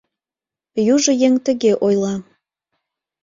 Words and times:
Южо 0.93 1.11
еҥ 1.27 1.33
тыге 1.45 1.71
ойла: 1.85 2.15